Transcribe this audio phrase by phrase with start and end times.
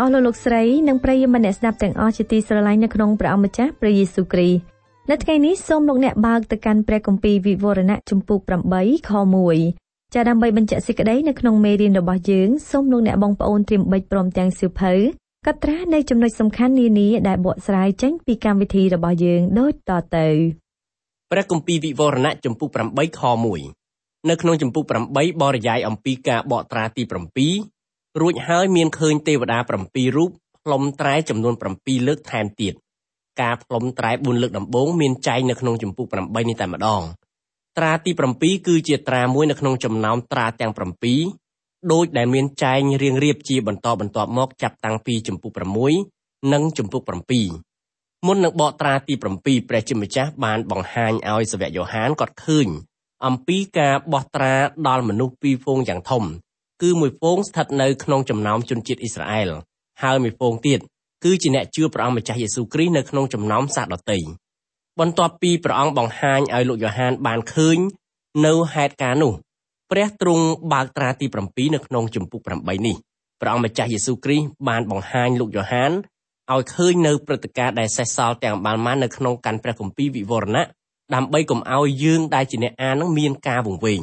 [0.00, 4.60] អស់លោកលោកស្រីនិងប្រិយមិត្តអ្នកស្ដាប់ទាំងអស់ជាទីស្រឡាញ់នៅក្នុងព្រះអង្គម្ចាស់ព្រះយេស៊ូវគ្រីស្ទ
[5.10, 8.40] នៅថ្ងៃនេះសូមលោកអ្នកបើកទៅកាន់ព្រះគម្ពីរវិវរណៈជំពូក
[8.74, 9.12] 8ខ
[9.62, 14.92] 1ចាដើម្បីបញ្ជាក់សេចក្តីនៅក្នុងមេរៀនរបស់យើងសូមលោកអ្នកបងប្អូនត្រៀមបិចព្រមទាំងសៀវភៅ
[15.46, 20.28] កត់ត្រានៅចំណុចសំខាន់នានាដែលបកស្រាយចេញពីកម្មវិធីរបស់យើងដូចតទៅ
[21.32, 23.22] ព្រះគម្ពីរវិវរណៈជំពូក8ខ
[23.70, 27.02] 1នៅក្នុងជំពូក8បរិយាយអំពីការបកត្រាទី
[27.44, 27.79] 7
[28.20, 30.30] រួចហើយមានឃើញទេវតា7រូប
[30.64, 32.74] ផ្លុំត្រែចំនួន7លើកថែមទៀត
[33.40, 37.02] ការផ្លុំត្រែ4លើកដំបូងមានចែងនៅក្នុងចម្ពោះ8នេះតែម្ដង
[37.78, 45.50] ត្រាទី7គឺជាត្រាមួយនៅក្នុងចំណោមត្រាទាំង7ដោយដែលមានចែងរៀងរៀបជាបន្តបន្ទាប់មកចាប់តាំងពីចម្ពោះ
[46.00, 47.00] 6និងចម្ពោះ
[47.64, 49.22] 7មុននឹងបកត្រាទី7
[49.68, 52.68] ព្រះជាម្ចាស់បានបង្ហាញឲ្យសាវកយ៉ូហានគាត់ឃើញ
[53.26, 54.54] អំពីការបោះត្រា
[54.88, 56.24] ដល់មនុស្សពីរហ្វូងយ៉ាងធំ
[56.82, 59.50] គឺមួយហ្វូងស្ថិតនៅក្នុងចំណោមជនជាតិអ៊ីស្រាអែល
[60.02, 60.80] ហើយមួយហ្វូងទៀត
[61.24, 64.18] គឺជាអ្នកជឿព្រះអង្គម្ចាស់យេស៊ូវគ្រីស្ទនៅក្នុងចំណោមសាសដទៃ
[65.00, 67.78] បន្ទាប់ពីព្រះអង្គបង្ហាញឲ្យលោកយ៉ូហានបានឃើញ
[68.46, 69.32] នៅហេតុការណ៍នោះ
[69.90, 72.96] ព្រះទ្រង់បើកត្រាទី7នៅក្នុងជំពូក8នេះ
[73.40, 75.90] ព្រះអង្គម្ចាស់យេស៊ូវគ្រីស្ទបានបង្ហាញលោកយ៉ូហាន
[76.52, 80.64] ឲ្យឃើញនៅព្រឹត្តិការណ៍ដែលសេសសល់ទាំងបានមកនៅក្នុងកាន់ព្រះគម្ពីរវិវរណៈ
[81.14, 84.02] ដើម្បីកុំឲ្យយើងដែលជាអ្នកអាននឹងមានការវង្វេង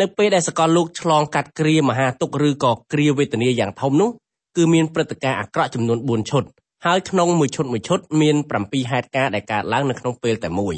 [0.00, 4.10] នៅពេលដែលសកលលោកឆ្លងកាត់គ្រាមហាទុក្ខឬក៏គ្រាវេទនាយ៉ាងធំនោះ
[4.56, 6.44] គឺមានព្រឹត្តិការណ៍អាក្រក់ចំនួន4ឈុត
[6.86, 10.74] ហើយក្នុងមួយឈុតមួយឈុតមាន7ហេតុការណ៍ដែលកើតឡើងនៅក្នុងពេលតែមួយ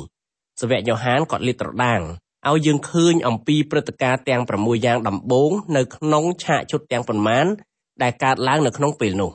[0.60, 2.00] សាវកយ៉ូហានក៏លាតត្រដាង
[2.48, 7.46] ឲ្យយើងឃើញអំពីព្រឹត្តិការណ៍ទាំង6យ៉ាងដំបូងនៅក្នុងឆាកឈុតទាំងប៉ុន្មាន
[8.02, 9.30] ដែលកើតឡើងនៅក្នុងពេលនោះ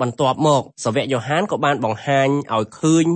[0.00, 3.06] បន្ទាប់មកសាវកយ៉ូហានក៏បានបង្ហាញឲ្យឃើញ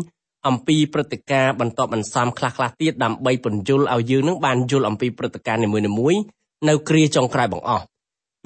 [0.48, 5.68] អំពីព្រឹត្តិការណ៍បន្តបន្សំខ្លះៗទៀតដើម្បីពន្យល់ឲ្យយើងនឹងបានយល់អំពីព្រឹត្តិការណ៍នី
[5.98, 6.20] មួយៗ
[6.68, 7.84] នៅគ្រាចុងក្រោយបង្អស់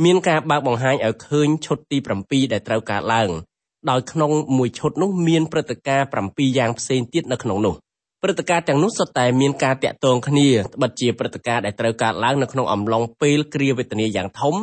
[0.05, 3.31] មានការបើកបង្ហាញឲ្យឃើញឈុតទី7ដែលត្រូវកើតឡើង
[3.91, 7.75] ដោយក្នុងមួយឈុតនោះមានព្រឹត្តិការណ៍7យ៉ាងផ្សេងទៀតនៅក្នុងនោះ
[8.23, 14.55] ព្រឹត្តិការណ៍ទាំងនោះសុទ្ធតែមានការតាក់ទងគ្នាត្បិតជាព្រឹត្តិការណ៍ដែលត្រូវកើតឡើងនៅក្នុងអំឡុងពេលគ្រាវេទនាយ៉ាងធំ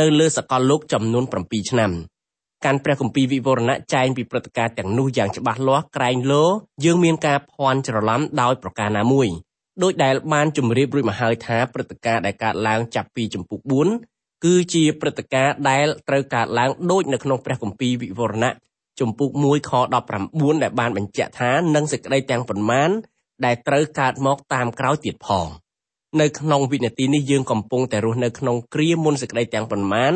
[0.00, 1.92] នៅលើសកលលោកចំនួន7ឆ្នាំ។
[2.66, 6.44] កាន់ព្រះគម្ពីរវិវរណៈចែងពីព្រឹត្តិការណ៍ទាំងនោះយ៉ាងច្បាស់លាស់ក្រែងលោ
[6.84, 9.28] យើងមានការភ័ន្តច្រឡំដោយប្រការណាមួយ
[9.82, 13.58] ដោយដែលបានជម្រាបរួចមកហើយថាព្រឹត្តិការណ៍ដែលកើតឡើងចាប់ពីចម្ពោះ
[14.02, 18.54] 4គឺជាព្រឹត្តិការណ៍ដែលត្រូវកើតឡើងដូចនៅក្នុងព្រះគម្ពីរវិវរណៈ
[19.00, 19.72] ជំពូក1ខ
[20.22, 22.90] 19ដែលបានបញ្ជាក់ថានឹងសេចក្តីទាំងប៉ុន្មាន
[23.44, 25.46] ដែលត្រូវកើតមកតាមក្រោយទៀតផង
[26.20, 30.12] នៅក្នុងវិនាទីនេះយើងកំពុងតែរស់នៅក្នុងគ្រាមុនសេចក្តីទាំងប៉ុន្មាន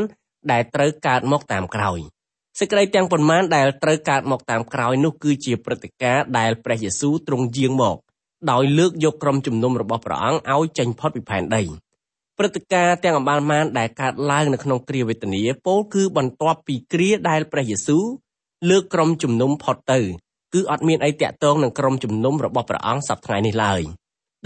[0.53, 2.01] ដែលត្រូវកើតមកតាមក្រោយ។
[2.63, 7.97] សេចក្តីទាំងប៉ុន្មានដែលត្រូវកើតមកតាមក្រោយនោះគឺជាព្រឹត្តិការណ៍ដែលព្រះយេស៊ូវទ្រង់យាងមក
[8.51, 11.63] ដោយលើកយកក្រុមជំនុំរបស់ព្រះអង្គឲ្យចេញផុតពីផែនដី
[12.39, 18.05] ព្រឹត្តិការណ៍ទាំងអបាលមានដែលកើតឡើងនៅក្នុងគ្រាវេទនាពោលគឺបន្ទាប់ពីគ្រាដែលព្រះយេស៊ូវ
[18.71, 20.01] លើកក្រុមជំនុំផុតទៅ
[20.55, 23.81] គឺអត់មានអីតាក់ទងនឹងក្រុមជំនុំរបស់ព្រះអង្គសប្តាហ៍នេះឡើយ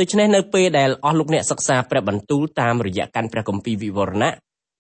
[0.01, 4.35] ដូច្នេះនៅពេលដែលអស់លោកអ្នកសិក្សាព្រះបន្ទូលតាមរយៈកាន់ព្រះគម្ពីរវិវរណៈ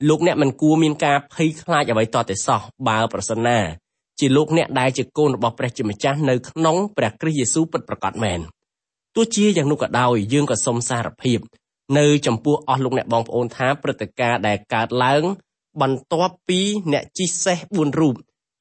[0.08, 3.58] លោកអ្នកមិនគួរមានការភ័យខ្លាចអ្វីតតែសោះបើប្រសិនណា
[4.18, 8.40] ជាលោកអ្នកដែលជាកូនរបស់ព្រះជាម្ចាស់នៅក្នុងព្រះគ្រីស្ទយេស៊ូវពិតប្រាកដមែន
[9.14, 11.38] ទោះជាយ៉ាងនោះក៏ដោយយើងក៏សូមសារភាព
[11.98, 15.22] នៅចំពោះអស់លោកអ្នកបងប្អូនថាព្រឹត្តិការណ៍ដែលកើតឡើង
[15.82, 16.60] បន្ទាប់ពី
[16.92, 18.14] អ្នកជិះសេះ4រូប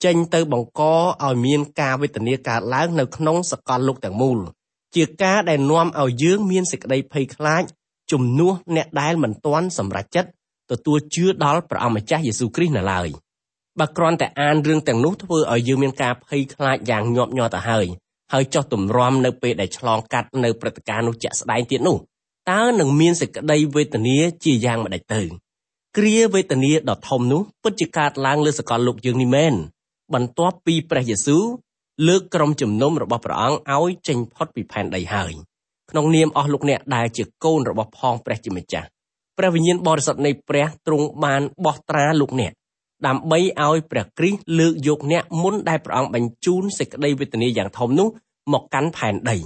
[0.06, 4.40] ចេញទៅបង្កឲ្យមានការវេទនាកើតឡើងនៅក្នុងសកលលោកទាំងមូល
[4.96, 7.64] ជាការដែលនាំឲ្យយើងមានសេចក្តីភ័យខ្លាច
[8.12, 10.30] ជំនួសអ្នកដែលមិនទាន់សម្រេចចិត្ត
[10.72, 13.08] ទទួលជឿដល់ព្រះអម្ចាស់យេស៊ូវគ្រីស្ទនៅឡើយ
[13.80, 17.86] បើគ្រាន់តែអានរឿងទាំងនោះធ្វើឲ្យយើងមានការភ័យខ្លាចយ៉ាងញាប់ញ័រទៅហើយ
[18.34, 21.98] ហើយចោះទម្រាំនៅពេលដែលឆ្លងកាត់នៅព្រឹត្តិការណ៍នោះជាក់ស្ដែងទៀតនោះ
[22.52, 25.22] តើនឹងមានសេចក្តីវេទនាជាយ៉ាងម្ដេចទៅ
[25.98, 29.54] គ្រាវេទនាដ៏ធំនោះពិតជាកើតឡើងលើសកលលោកយើងនេះមែន
[30.14, 31.44] បន្ទាប់ពីព្រះយេស៊ូវ
[32.08, 35.32] លើកក្រុមជំនុំរបស់ព្រះអង្គឲ្យចេញផុតពីផែនដីហើយ
[35.90, 38.88] ក្នុងនាមអស់លោកអ្នកដែលជាកូនរបស់ផងព្រះជាម្ចាស់
[39.38, 42.52] ព្រះវិញ្ញាណបរិសុទ្ធនៃព្រះទ្រង់បានបោះត្រាលោកអ្នក
[43.08, 48.08] ដើម្បីឲ្យព្រះគ្រីស្ទលើកយកអ្នកមុនដែលព្រះអង្គបញ្ជូនសេចក្តីវេទនាយ៉ាងធំនោះ
[48.54, 49.38] មកកាន់ផែនដី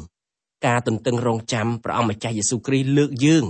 [0.66, 3.45] ការទន្ទឹងរង់ចាំព្រះអង្គម្ចាស់យេស៊ូវគ្រីស្ទលើកយើង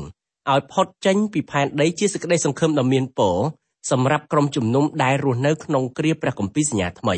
[0.52, 3.38] ឲ្យផុតចេញពីផែនដីជាសេចក្តីសង្ឃឹមដ៏មានពរ
[3.92, 7.16] សម្រាប់ក្រុមជំនុំដែលរស់នៅក្នុងគ្រាព្រះគម្ពីរសញ្ញាថ្មី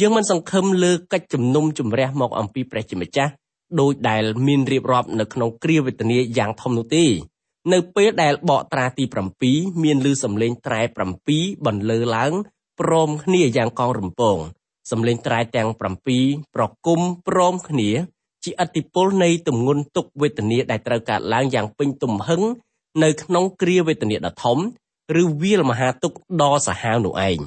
[0.00, 3.32] យើងមិនសង្ឃឹមលើកិច្ចជំនុំជម្រះមកអំពីព្រះជាម្ចាស់
[3.80, 7.04] ដោយដែលមានរៀបរាប់នៅក្នុងគ្រាវេទនាយ៉ាងធំនោះទេ
[7.72, 9.04] នៅពេលដែលបកត្រាទី
[9.44, 10.80] 7មានឮសំឡេងត្រែ
[11.24, 12.32] 7បន្លឺឡើង
[12.80, 14.38] ព្រមគ្នាយ៉ាងកងរំពង
[14.90, 17.90] សំឡេងត្រែទាំង7ប្រគំព្រមគ្នា
[18.44, 22.42] ជាអតិពលនៃទំងន់ទុកវេទនាដែលត្រូវកើតឡើងយ៉ាងពេញទំហឹង
[23.02, 24.58] នៅក្នុងគ្រាវេទនាដ៏ធំ
[25.20, 26.12] ឬវាលមហាទុក
[26.42, 27.40] ដ៏សាហាវនោះឯង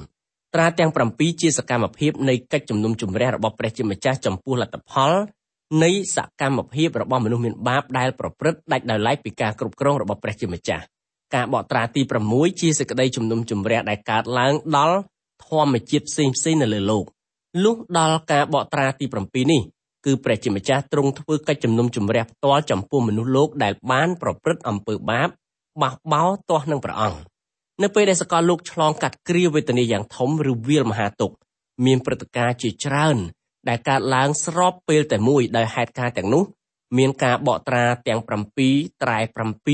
[0.54, 5.12] ត្រាទាំង7ជាសកម្មភាពនៃកិច្ចជំនុំជម្រះរបស់ព្រះជាម្ចាស់ចំពោះលទ្ធផល
[5.84, 10.84] នៃសកម្មភាពរបស់មនុស្សមានបាបដែលប្រព្រឹត្តដាច់ដោយឡែកពីការគ្រប់គ្រងរបស់ព្រះជាម្ចាស់
[11.34, 14.98] ការបកត្រាទី6ជាសេចក្តីជំនុំជម្រះដែលកើតឡើងដល់
[15.46, 17.04] ធម្មជាតិផ្សេងផ្សេងនៅលើលោក
[17.64, 19.62] លុះដល់ការបកត្រាទី7នេះ
[20.04, 25.28] គឺព្រះជាម្ចាស់ទ្រង់ធ្វើកិច្ចជំនុំជម្រះផ្ទាល់ចំពោះមនុស្សលោកដែលបានប្រព្រឹត្តអំពើបាប
[25.82, 27.20] បះបោរទាស់នឹងព្រះអង្គ
[27.82, 31.36] នៅពេលដែលសកលលោកឆ្លងកាត់គ្រាវេទនាយ៉ាងធំឬវាលមហាទុក្ខ
[31.86, 33.16] មានព្រឹត្តិការណ៍ជាច្រើន
[33.68, 36.44] ដែលកើតឡើងស្របពេលតែមួយដោយហេតុការណ៍ទាំងនោះ
[36.98, 38.20] មានការបកត្រាទាំង
[38.64, 39.18] 7ត្រែ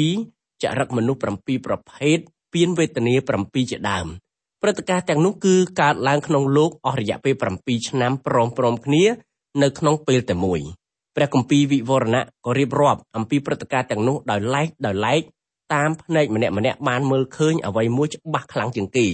[0.05, 2.19] 7ចរិតមនុស្ស7ប្រភេទ
[2.53, 4.07] ពៀនវេទនា7ជាដើម
[4.63, 9.05] ព្រឹត្តិការណ៍ទាំងនោះគឺកើតឡើងក្នុងលោកអស់រយៈពេល7ឆ្នាំព្រមព្រំគ្នា
[9.63, 10.61] នៅក្នុងពេលតែមួយ
[11.17, 15.21] ព្រះគម្ពីរវិវរណៈក៏រៀបរាប់អំពីព្រឹត្តិការណ៍ទាំងនោះដោយឡែកដោយឡែក
[15.75, 19.07] តាមភ្នែកម្នាក់ម្នាក់បានមើលឃើញអ្វីមួយច្បាស់ខ្លាំងជាងគេ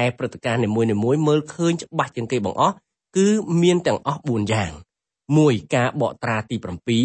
[0.00, 2.74] ឯព្រឹត្តិការណ៍នីមួយៗមើលឃើញច្បាស់ជាងគេបង្អស់
[3.16, 3.28] គឺ
[3.62, 4.72] មានទាំងអស់4យ៉ាង
[5.22, 6.56] 1ការបកត្រាទី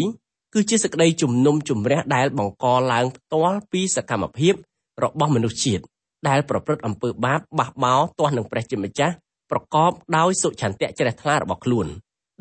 [0.02, 4.54] 7គឺជាសក្តីជំនុំជម្រះដែលបង្កឡើងផ្ទាល់ពីសកម្មភាព
[5.02, 5.82] របស់មនុស្សជាតិ
[6.28, 9.14] ដែលប្រព្រឹត្តអំពើបាបបះបោរទាស់នឹងព្រះជាម្ចាស់
[9.50, 11.86] ប្រកបដោយសុឆន្ទៈជ្រះថ្លារបស់ខ្លួន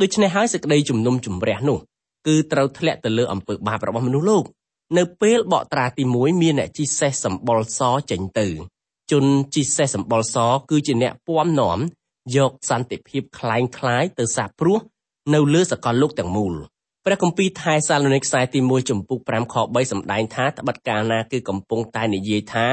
[0.02, 1.80] ដូច្នេះហើយសេចក្តីជំនុំជម្រះនោះ
[2.28, 4.44] គឺត្រូវធ្លាក់ទៅលើអំពើបាបរបស់មនុស្សលោក
[4.98, 7.82] នៅពេលបកត្រាទី1មានអ្នកជីសេះសម្បុរស
[8.12, 8.48] ចេញទៅ
[9.12, 9.26] ជន
[9.56, 10.38] ជីសេះសម្បុរស
[10.70, 11.80] គឺជាអ្នកពំនាំ
[12.37, 14.79] យកសន្តិភាពคล้ายคล้ายទៅសាបព្រោះ
[15.35, 16.55] នៅលើសកលលោកទាំងមូល
[17.05, 22.67] ព្រះគម្ពីរថែសាឡូនីកខ្សែទី1ចំពុក5ខ3សម្ដែងថាត្បិតកាលណាគឺកំពុងតែនិយាយថា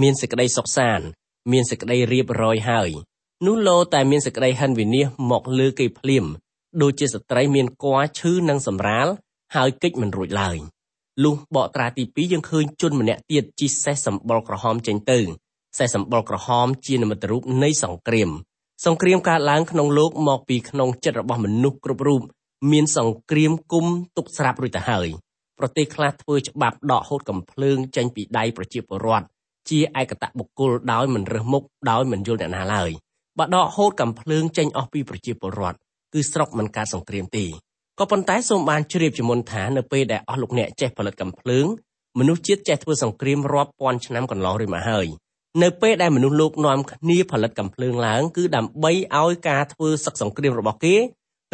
[0.00, 1.06] មានសេចក្តីសុខសាន្ត
[1.52, 2.90] មានសេចក្តីរៀបរយហើយ
[3.46, 6.24] នោះលោតែមានសេចក្តីហិនវិនិច្ឆ័យមកលើគេភ្លាម
[6.82, 9.06] ដូចជាស្ត្រីមានគ័រឈឺនិងសម្រាល
[9.54, 10.56] ហើយកិច្ចមិនរួចឡើយ
[11.24, 15.18] លុះបកត្រាទី2យើងឃើញជនម្នាក់ទៀតជិះសេះសម្បុរក្រហមចេញទៅ
[15.78, 18.30] សេះសម្បុរក្រហមជានិមិត្តរូបនៃសង្គ្រាម
[18.85, 22.21] សង្គ្រាមកើតឡើងក្នុងលោកមកពីក្នុងចិត្តរបស់មនុស្សគ្រប់រូប
[22.71, 23.85] មានសង្គ្រាមគុំ
[24.17, 25.07] ទុកស្រាប់រួចទៅហើយ
[25.59, 29.25] ប្រទេសខ្លះធ្វើច្បាប់ដកហូតកំភ្លើងចេញពីដៃប្រជាពលរដ្ឋ
[29.69, 32.91] ជាឯកតបុគ្គលដោយមិនរើសមុខដោយមិនយល់អ្នកណាឡើយ
[33.37, 35.77] បើដកហូតកំភ្លើងចេញអស់ពីប្រជាពលរដ្ឋ
[36.13, 37.45] គឺស្រុកមិនកើតសង្គ្រាមទេ
[37.99, 41.65] ក៏ប៉ុន្តែសូមបានជ្រាបជាមុនថានៅពេលដែលអស់លោកអ្នកចេះផលិតកំភ្លើង
[42.19, 45.07] មនុស្សជាតិចេះធ្វើសង្គ្រាមរាប់ពាន់ឆ្នាំកន្លងរួចមកហើយ
[45.63, 50.95] នៅពេលដែលមនុស្សលោកនាំគ្នាផលិតកំភ្លើងឡើង គឺដើម្បីឲ្យការធ្វើសឹកសង្គ្រាមរបស់គេ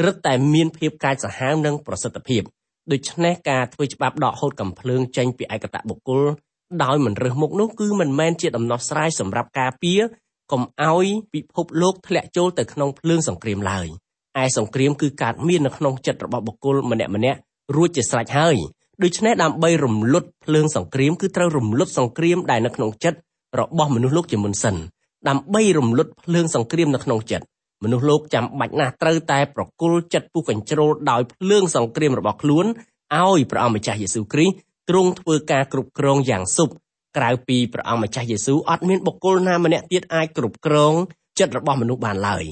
[0.05, 2.41] រឹតតែមានភាពកាចសាហាវនិងប្រសិទ្ធភាព
[2.91, 6.23] ដូច្នេះការធ្វើច្បាប់ដកហូតកំភ្លើងចេញពីឯកតបុគ្គល
[6.83, 10.01] ដោយមិនរើសមុខនោះគឺមិនមែនជាដំណោះស្រាយសម្រាប់ការពារ
[10.51, 13.87] កុំឲ្យពិភពលោកធ្លាក់ចូលទៅក្នុងភ្លើងសង្គ្រាមឡើយ
[14.41, 17.39] ឯសង្គ្រាមគឺកើតមាននៅក្នុងចិត្តរបស់បុគ្គលម្នាក់ម្នាក់
[17.75, 18.55] រួចជាស្រេចហើយ
[19.03, 23.17] ដូច្នេះដើម្បីរំលត់ភ្លើងសង្គ្រាមគឺត្រូវរំលត់សង្គ្រាមដែលនៅក្នុងចិត្ត
[23.59, 24.75] របស់មនុស្សលោកជាមុនសិន
[25.27, 27.45] ដើម្បីរំលត់ភ្លើងសង្គ្រាមនៅក្នុងចិត្ត
[27.83, 32.65] មនុស្សលោកចាំបាច់ណាស់ត្រូវតែប្រគល់ចិត្តពុះកញ្ជ្រោលដោយភ្លើងសង្គ្រាមរបស់ខ្លួន
[33.15, 34.55] ឲ្យព្រះអង្គម្ចាស់យេស៊ូវគ្រីស្ទ
[34.89, 36.69] ទ្រង់ធ្វើការគ្រប់គ្រងយ៉ាងសុខ
[37.17, 40.93] ក្រៅពីព្រះអង្គម្ចាស់យេស៊ូវអត់មានបុគ្គលណាម្នាក់ទៀតអាចគ្រប់គ្រង
[41.39, 42.43] ចិត្តរបស់មនុស្សបានឡើយ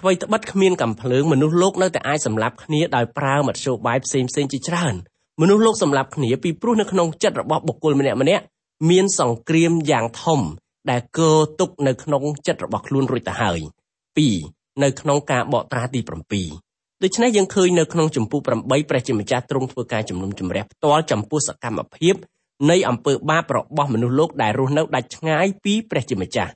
[0.00, 4.94] អ្វីត្បិតគ្មានកំភ្លើងមនុស្សលោកនៅតែអាចសម្លាប់គ្នាដោយប្រើមធ្យោបាយផ្សេងផ្សេងជាច្រើន
[5.40, 8.42] មនុស្សលោកសម្លាប់គ្នាពីព្រោះនៅក្នុងចិត្តរបស់បុគ្គលម្នាក់ម្នាក់
[8.88, 10.40] មានសង្គ្រាមយ៉ាងធំ
[10.90, 13.60] ដែលកើទុកនៅក្នុងចិត្តរបស់ខ្លួនរួចទៅហើយ
[14.20, 22.14] 2នៅក្នុងការបកត្រាទី7ដូច្នេះយើងឃើញនៅក្នុងចម្ពោះ8ព្រះជាម្ចាស់ទ្រង់ធ្វើការជំនុំជម្រះផ្ទាល់ចំពោះសកម្មភាព
[22.70, 26.52] នៃអំពើបាបរបស់មនុស្សលោកដែលរស់នៅដាច់ឆ្ងាយពីព្រះជាម្ចាស់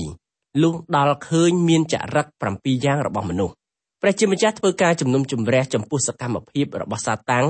[0.00, 3.54] 3លុះដល់ឃើញមានចរិត7យ៉ាងរបស់មនុស្ស
[4.02, 7.46] ព្រះជាម្ចាស់ធ្វើការជំនុំជម្រះចំពោះសកម្មភាពរបស់សាតាំង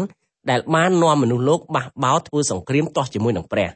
[0.51, 3.69] ដែលបាននាំមនុស្សលោកបះបោរធ្វើសង្គ្រាមទាស់ជាមួយនឹងព្រះ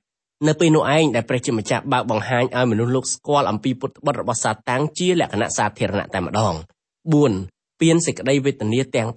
[0.47, 6.55] នៅពេលនោះឯងដែលព្រះជាម្ចាស់បើកបង្ហាញឲ្យមនុស្សលោកស្គាល់អំពីពុតត្បិតរបស់សាតាំងជាលក្ខណៈសាធារណៈតែម្ដង
[7.17, 9.09] 4ពៀនសេចក្តីវេទនាទាំង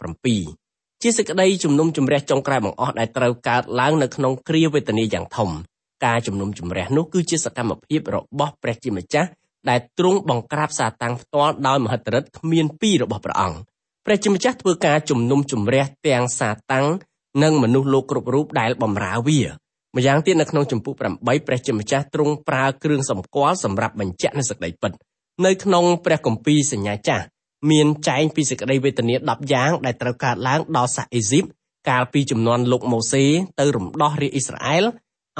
[0.47, 5.49] 7ជាសេចក្តីជំនុំជម្រះចុងក្រោយបង្អស់ដែលត្រូវកើតឡើងនៅក្នុងគ្រាវេទនាយ៉ាងធំ
[6.05, 9.29] ការជំនុំជម្រះនោះគឺជាសកម្មភាពរបស់ព្រះជាម្ចាស់
[9.69, 13.57] ដែលទ្រង់បង្ក្រាបសាតាំងផ្ទាល់ដោយមហិទ្ធិឫទ្ធិគ្មានពីររបស់ព្រះអង្គ
[14.05, 16.87] ព្រះជាម្ចាស់ធ្វើការជំនុំជម្រះទាំងសាតាំង
[17.43, 19.39] និងមនុស្សលោកគ្រប់រូបដែលបម្រើវា
[19.95, 24.91] ម្យ៉ាងទៀតនៅក្នុងចម្ពោះ8ព្រះជាម្ចាស់ទ្រង់ប្រើគ្រឿងសម្គាល់សម្រាប់បញ្ជាក់នូវសេចក្តីពិត
[25.45, 27.23] នៅក្នុងព្រះគម្ពីរសញ្ញាចាស់
[27.71, 31.45] មានចែងពីសេចក្តីវេទនា10យ៉ាងដែលត្រូវកើតឡើងដល់សាសអេស៊ីប
[31.89, 33.23] កាលពីចំនួនលោកម៉ូសេ
[33.59, 34.83] ទៅរំដោះរាជអ៊ីស្រាអែល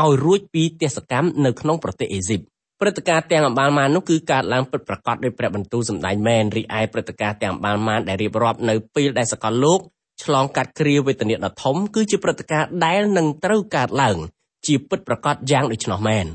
[0.01, 2.41] ឲ្យរួចពីទសកម្មនៅក្នុងប្រទេសអេស៊ីប
[2.81, 9.79] ព្រឹត្តិការណ៍ទាំងអបាលម៉ាននោះគឺកើតឡើងពិតប្រាកដដោយព្រះបន្ទូលសម្ដែងមែនរីឯព្រឹត្តិការណ៍ទាំងអបាលម៉ានដែលរៀបរាប់នៅពេលដែលសកលលោក
[10.23, 14.17] ឆ្លងកាត់គ្រាវេទនាដ៏ធំគឺជាព្រឹត្តិការណ៍ដែលនឹងត្រូវកើតឡើង
[14.65, 16.25] ជាពិតប្រាកដយ៉ាងដូច្នោះមែន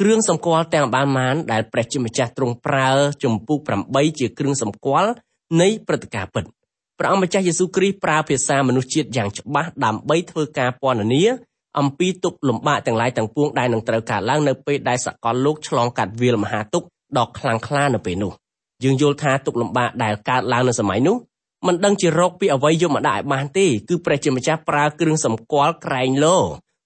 [0.00, 2.90] គ្រឿងសម្គាល់ទាំងបានមានដែលព្រះជាម្ចាស់ទ្រង់ប្រើ
[3.24, 5.10] ចម្ពោះ8ជាគ្រឿងសម្គាល់
[5.60, 6.44] នៃព្រឹត្តិការណ៍ពិត
[6.98, 11.24] ព្រះអង្គម្ចាស់យេស៊ូវគ្រីស្ទប្រើភាសាមនុស្សជាតិយ៉ាងច្បាស់ដើម្បីធ្វើការពណ៌នា
[11.78, 16.86] អំពីទុក្ខលំបាកទាំងឡាយទាំងពួងដែលនឹងត្រូវកើតឡើងនៅពេលដែលសកលលោកឆ្លងកាត់វាលមហាទុក្ខ
[17.18, 18.32] ដ៏ខ្លាំងក្លានៅពេលនោះ
[18.84, 21.16] យើងយល់ថាទុក្ខលំបាកដែលកើតឡើងនៅសម័យនោះ
[21.66, 26.36] មិនដឹងជារកពីអ្វីយកមកដាក់ឲ្យបានទេគឺព្រះជាម្ចាស់ប្រើគ្រឿងសម្គាល់ក្រែងលោ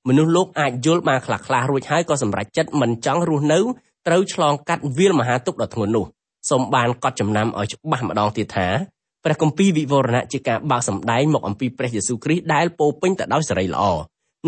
[0.09, 3.59] មនុស្សលោកអាចយល់បានខ្លះខ្លះរួចហើយក៏សម្រេចចិត្តមិនចង់រស់នៅ
[4.07, 6.05] ត្រូវឆ្លងកាត់វាលមហាទុក្ខដ៏ធ្ងន់នោះ
[6.51, 8.69] សូមបានកត់ចំណាំឲ្យច្បាស់ម្ដងទៀតថា
[9.25, 13.85] ព្រះគម្ពីរវិវរណៈជាការបើកសម្ដែងមកអំពីព្រះយេស៊ូវគ្រីស្ទដែលពោពេញទៅដោយសេរីល្អ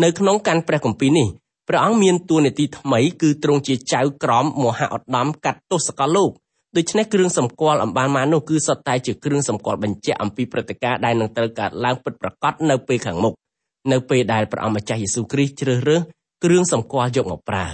[0.03, 1.27] នៅក្នុងកាន់ព្រះគម្ពីរនេះ
[1.69, 6.31] ព្រះអង្គមានតួនាទីថ្មីគឺទ្រង់ជាចៅក្រមមហាឧត្តមកាត់ទោសកលលោក
[6.77, 13.33] ដូច្នេះគ្រឿងសម្គាល់អំបានមកនោះគឺសុទ្ធតែជាគ្រឿងសម្គាល់បញ្ជាក់អំពីព្រឹត្តិការណ៍ដែលនឹងត្រូវកើតឡើងពិតប្រាកដនៅពេលខាងមុខ
[13.91, 16.01] នៅពេលដែលព្រះអង្គម្ចាស់យេស៊ូវគ្រីស្ទជ្រើសរើស
[16.43, 17.67] គ្រឿងសម្គាល់យកមកប្រើ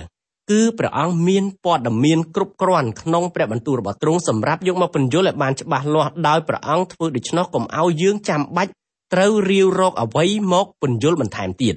[0.51, 8.71] គឺព្រះអង្គមានព័ត៌មានគ្រប់គ្រាន់ក្នុងព្រះបន្ទូលរបស់ទ្រង់សម្រាប់យកមកបញ្យល់ឲ្យបានច្បាស់លាស់ដោយព្រះអង្គធ្វើដូច្នោះកុំឲ្យយើងចាំបាច់
[9.13, 11.75] ត្រូវរាវរកអ្វីមកពន្យល់បន្ថែមទៀត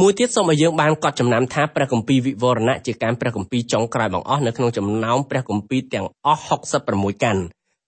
[0.00, 6.42] មួយទៀតសូមឲ្យយើងបានកត់ចំណាំថាព្រះគម្ពីរវិវរណៈជាការព្រះគម្ពីរចុងក្រោយបង្អស់នៅក្នុងចំណោមព្រះគម្ពីរទាំងអស់
[6.82, 7.42] 66កាន់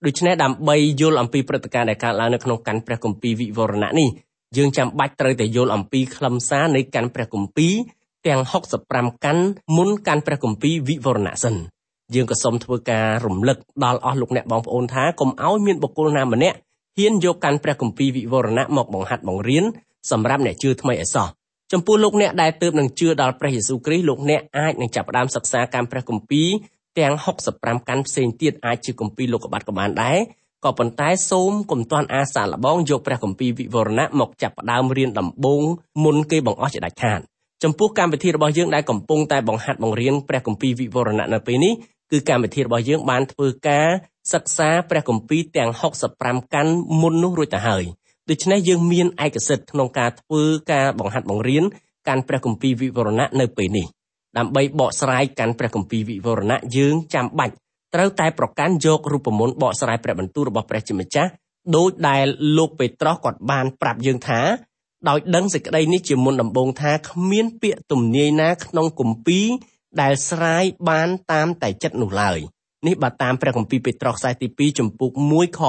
[0.06, 4.08] ដូច្នេះដើម្បីយល់អំពីព្រឹត្តិការណ៍ដែលកើតឡើងនៅក្នុងកាន់ព្រះគម្ពីរវិវរណៈនេះ
[4.56, 7.74] យើងចាំបាច់ត្រូវតែយល់អំពីខ្លឹមសារនៃកាន់ព្រះគម្ពីរ
[8.26, 8.40] ទាំង
[8.82, 9.42] 65កាន់
[9.76, 11.54] មុនកាន់ព្រះគម្ពីរវិវរណៈសិន
[12.14, 16.56] យើងក៏សូមធ្វើការរំលឹកដល់អស់លោកអ្នកបងប្អូនថាកុំឲ្យមានបុគ្គលណាម្នាក់
[16.98, 19.64] ហ៊ានយកកាន់ព្រះគម្ពីរវិវរណៈមកបង្ហាត់បង្រៀន
[20.10, 21.28] សម្រាប់អ្នកជឿថ្មីឲ្យសោះ
[21.72, 26.48] ចំពោះលោកអ្នកដែលទើបនឹងជឿដល់ព្រះយេស៊ូវគ្រីស្ទលោកអ្នកអាចនឹងចាប់ផ្ដើមសិក្សាកម្មព្រះគម្ពីរ
[26.98, 27.14] ទាំង
[27.50, 30.18] 65កាន់ផ្សេងទៀតអាចជាគម្ពីរលោកុបាតក៏បានដែរ
[30.64, 35.62] ក៏ប៉ុន្តែសូមកុំទាន់អាសាឡបងយកព្រះគម្ពីរវិវរណៈមកចាប់ផ្ដើមរៀនដំបូង
[36.04, 37.20] មុនគេបង្អស់ជាដាច់ខាត
[37.62, 41.72] ចំពោះកម្មវិធីរបស់យើងដែលកំពុងតែបង្ហាត់បង្រៀនព្រះគម្ពីរវិវរណៈនៅពេលនេះ
[42.10, 43.88] គឺកម្មវិធីរបស់យើងបានធ្វើការ
[44.32, 45.70] សិក្សាព្រះគម្ពីរទាំង
[46.12, 47.84] 65កាន់មុននោះរួចទៅហើយ
[48.30, 51.64] ដូច្នេះយើងមានឯកសិទ្ធិក្នុងការធ្វើការបង្ហាត់បង្រៀន
[52.08, 53.86] កាន់ព្រះគម្ពីរវិវរណៈនៅពេលនេះ
[54.38, 57.54] ដើម្បីបកស្រាយកាន់ព្រះគម្ពីរវិវរណៈយើងចាំបាច់
[57.94, 61.30] ត្រូវតែប្រកាន់យករូបមន្តបកស្រាយព្រះបន្ទូលរបស់ព្រះជាម្ចាស់
[61.76, 62.26] ដោយដែល
[62.56, 64.40] លោកពេត្រុសគាត់បានប្រាប់យើងថា
[65.08, 69.46] ដោយដឹងសេចក្តីនេះជាមុនដំបូងថាគ្មានពាក្យទំនាយណាក្នុងគម្ពីរ
[70.00, 72.38] ដែលស្រាយបានតាមតែចិត្តនោះឡើយ
[72.86, 75.60] នេះបើតាមព្រះគម្ពីរពេត្រុសខ្សែទី2ចំពុក1ខ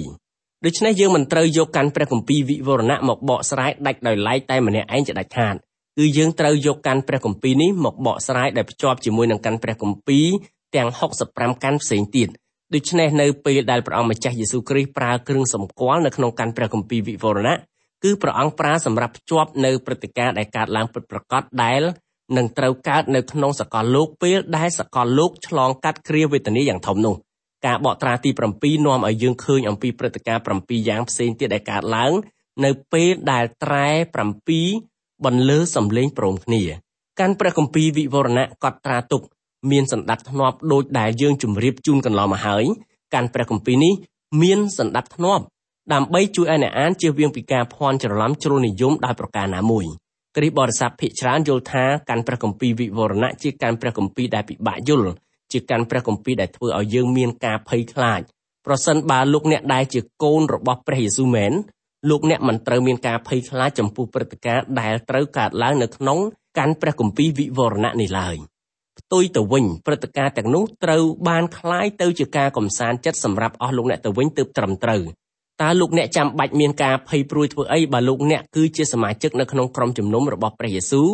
[0.00, 5.54] 20ដូច្នេះយើងមិនត្រូវយកកាន់ព្រះគម្ពីរវិវរណៈមកបកស្រាយដាច់ដោយឡែកតែម្នាក់ឯងជាដាច់ខាត
[5.98, 10.26] គឺយើងត្រូវយកកាន់ព្រះគម្ពីរនេះមកបកស្រាយដែលភ្ជាប់ជាមួយនឹងកាន់ព្រះគម្ពីរ
[10.74, 10.88] ទាំង
[11.26, 12.28] 65កាន់ផ្សេងទៀត
[12.74, 17.56] ដូច្នេះនៅពេលដែលព្រះអង្គម្ចាស់យេស៊ូវគ្រីស្ទប្រើគ្រឿងសម្គាល់នៅក្នុងកាន់ព្រះគម្ពីរវិវរណៈ
[18.04, 21.82] គឺព្រះអង្គប្រើសម្រាប់ភ្ជាប់នៅព្រឹត្តិការណ៍ដែលកើតឡើងពិតប្រាកដដែល
[22.36, 27.14] នឹងត្រូវកើតនៅក្នុងសកលលោកពេលដែលសកលលោកឆ្លងកាត់គ្រាវេទនាយ៉ាងធំនោះ
[27.66, 32.12] ការបកត្រាទី7នាំឲ្យយើងឃើញអំពីព្រឹត្តិការណ៍7យ៉ាងផ្សេងទៀតដែលកើតឡើង
[32.64, 33.88] នៅពេលដែលត្រែ
[34.56, 36.62] 7បន្លឺសំឡេងព្រមគ្នា
[37.20, 39.22] កាន់ព្រះគម្ពីរវិវរណៈកត់ត្រាទុក
[39.70, 42.64] មានសន្តិធ្នាប់ដូចដែលយើងជម្រាបជូនកន្លងមកហើយ
[43.14, 43.94] កាន់ព្រះគម្ពីរនេះ
[44.42, 45.44] មានសន្តិធ្នាប់
[45.92, 49.84] ដើម្បីជួយឲ្យអ្នកអានជៀសវាងពីការភ័ន្តច្រឡំជ្រុលនិយមដោយប្រការណាមួយ
[50.36, 55.10] គ្រិស្តបរិស័ទភាគច្រើនយល់ថាកាន់ព្រះគម្ពីរវិវរណៈជាកាន់ព្រះគម្ពីរដែលពិបាកយល់
[55.52, 58.20] ជាកាន់ព្រះគម្ពីរដែលធ្វើឲ្យយើងមានការភ័យខ្លាច
[58.66, 61.52] ប្រសិនបើលោកអ្នកដែលជាកូនរបស់ព្រះយេស៊ូវមែន
[62.10, 66.18] លោកអ្នកមិនត្រូវមានការភ័យខ្លាចចំពោះព្រឹត្តិការណ៍ដែលត្រូវកើតឡើងនៅក្នុង
[66.58, 75.01] កាន់ព្រះគម្ពីរវិវរណៈនេះឡើយ។ផ្ទុយទៅវិញព្រឹត្តិការណ៍ទាំងនោះត្រូវបានคล้ายទៅជាការកំសាន្តចិត្តសម្រាប់អស់លោកអ្នកទៅវិញទើបត្រឹមត្រូវ
[75.61, 81.09] តើលោកអ្នកចាំបាច់មានការភ័យព្រួយធ្វើអីបើលោកអ្នកគឺជាសមាជិកនៅក្នុងក្រុមជំនុំរបស់ព្រះយេស៊ូវ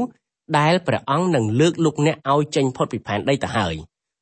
[0.57, 3.75] ដែលព្រះអង្គនឹងលើកលោកអ្នកឲ្យចេញផុតពីផែនដីទៅហើយ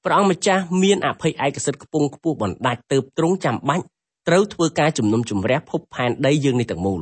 [0.06, 3.86] ព្រះអង្គម្ចាស់មានអភ័យឯកសិទ្ធិខ្ពង់ខ្ពស់បណ្ដាច់ទើបទ្រង់ចាំបាច់
[4.28, 7.02] ត្រូវធ្វើការជំនុំជម្រះភពផែនដីយើងនេះទាំងមូល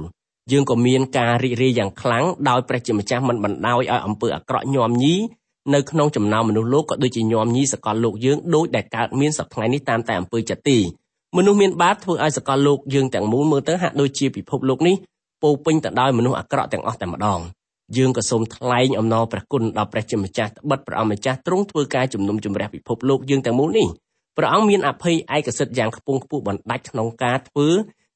[0.52, 5.16] យើងក៏មានការរីករាយយ៉ាងខ្លាំងដោយព្រះជាម្ចាស់មិនបណ្ដោយឲ្យអំពើអាក្រក់ញោមញី
[5.73, 10.79] នៅក្នុងចំណោមមនុស្សលោកក៏ដូចជាញោមញីសកលលោកយើងដូចដែលកើតមានសប្តាហ៍នេះតាមតែអំពើចិត្តទី
[11.37, 14.97] មនុស្សមានបាបធ្វើឲ្យសកលលោកយើងទាំងមូលមើលទៅហាក់ដូចជាពិភពលោកនេះ
[15.43, 17.41] ពោពេញទៅដោយមនុស្សអាក្រក់ទាំងអស់តែម្ដង
[17.97, 23.89] យើងក៏សូមថ្លែងអំណរព្រះគុណដល់ព្រះជាម្ចាស់ត្បិតព្រះអង្គម្ចាស់ទ្រង់ធ្វើការជំនុំជម្រះពិភពលោកយើងទាំងមូលនេះ
[24.37, 27.69] ព្រះអង្គមានអភ័យឯកសិទ្ធិយ៉ាងខ្ពង់ខ្ពស់បណ្ដាច់ក្នុងការធ្វើ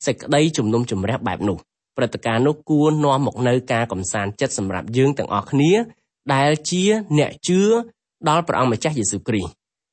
[0.07, 1.59] សេចក្តីជំនុំជម្រះបែបនោះ
[1.97, 5.73] ព្រឹត្តិការណ៍នោះគួរនាំមកនៅការកំសាន្តចិត្តសម្រាប់យើងទាំងអស់គ្នា
[6.35, 6.85] ដែលជា
[7.19, 7.61] អ្នកជឿ
[8.29, 9.51] ដល់ព្រះអង្គម្ចាស់យេស៊ូវគ្រីស្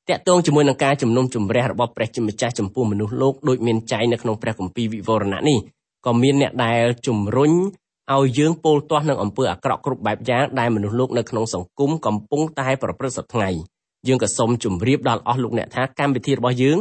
[0.09, 5.59] ទតកតងជាមួយនឹងការជំនុំជម្រះរបស់ព្រះជាម្ចាស់ចំពោះមនុស្សលោកដូចមានចែងនៅក្នុងព្រះគម្ពីរវិវរណៈនេះ
[6.05, 7.51] ក៏មានអ្នកដែលជំរុញ
[8.13, 13.59] ឲ្យយើងពោលទាស់នឹងអំពើអាក្រក់គ្រប់បែបយ៉ាងដែលមនុស្សលោកនៅក្នុងសង្គមកំពុងតែប្រព្រឹត្តសប្តាហ៍
[14.07, 16.77] យើងក៏សូមជម្រាបដល់អស់លោកអ្នកថាកម្មវិធីរបស់យើង